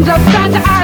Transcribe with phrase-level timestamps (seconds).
[0.00, 0.79] Dreams of Santa